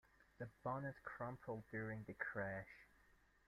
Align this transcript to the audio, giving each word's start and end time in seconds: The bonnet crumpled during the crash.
The 0.39 0.49
bonnet 0.63 0.95
crumpled 1.03 1.65
during 1.69 2.05
the 2.07 2.15
crash. 2.15 2.87